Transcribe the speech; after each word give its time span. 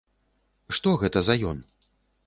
Што 0.77 0.95
гэта 1.05 1.19
за 1.29 1.39
ён? 1.53 1.57